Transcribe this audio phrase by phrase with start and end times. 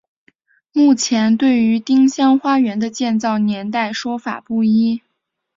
[0.71, 5.03] 目前对于丁香花园的建造年代说法不一。